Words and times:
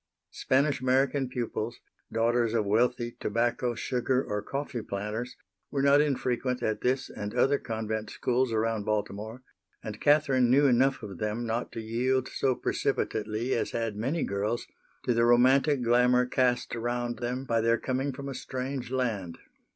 Spanish 0.31 0.81
American 0.81 1.29
pupils, 1.29 1.79
daughters 2.11 2.55
of 2.55 2.65
wealthy 2.65 3.15
tobacco, 3.19 3.75
sugar 3.75 4.23
or 4.23 4.41
coffee 4.41 4.81
planters, 4.81 5.35
were 5.69 5.83
not 5.83 6.01
infrequent 6.01 6.63
at 6.63 6.81
this 6.81 7.07
and 7.07 7.35
other 7.35 7.59
convent 7.59 8.09
schools 8.09 8.51
around 8.51 8.83
Baltimore, 8.83 9.43
and 9.83 10.01
Catherine 10.01 10.49
knew 10.49 10.65
enough 10.65 11.03
of 11.03 11.19
them 11.19 11.45
not 11.45 11.71
to 11.73 11.81
yield 11.81 12.27
so 12.27 12.55
precipitately 12.55 13.53
as 13.53 13.73
had 13.73 13.95
many 13.95 14.23
girls 14.23 14.65
to 15.05 15.13
the 15.13 15.23
romantic 15.23 15.83
glamour 15.83 16.25
cast 16.25 16.75
around 16.75 17.19
them 17.19 17.43
by 17.45 17.61
their 17.61 17.77
coming 17.77 18.11
from 18.11 18.27
a 18.27 18.33
strange 18.33 18.89
land. 18.89 19.37